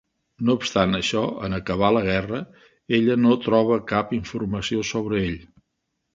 [0.45, 2.39] No obstant això, en acabar la guerra,
[3.01, 5.39] ella no troba cap informació sobre ell.